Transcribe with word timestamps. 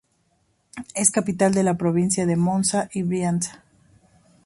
Es 0.95 1.11
capital 1.11 1.53
de 1.53 1.61
la 1.61 1.75
provincia 1.77 2.25
de 2.25 2.35
Monza 2.35 2.89
y 2.91 3.03
Brianza. 3.03 3.63